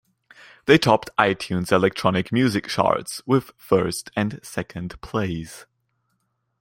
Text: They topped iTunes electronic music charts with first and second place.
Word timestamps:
They 0.65 0.79
topped 0.79 1.11
iTunes 1.19 1.71
electronic 1.71 2.31
music 2.31 2.65
charts 2.67 3.21
with 3.27 3.51
first 3.59 4.09
and 4.15 4.39
second 4.41 4.99
place. 4.99 5.67